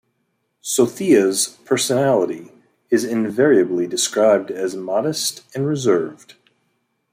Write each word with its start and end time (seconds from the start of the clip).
Sothea's 0.63 1.59
personality 1.63 2.51
is 2.89 3.03
invariably 3.03 3.85
described 3.85 4.49
as 4.49 4.75
modest 4.75 5.43
and 5.53 5.67
reserved. 5.67 6.33